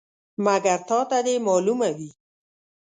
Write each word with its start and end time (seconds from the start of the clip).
مګر 0.45 0.79
تا 0.87 0.99
ته 1.09 1.17
دې 1.25 1.35
معلومه 1.45 1.89
وي. 1.97 2.09